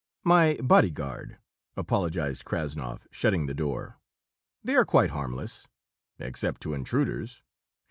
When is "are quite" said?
4.75-5.11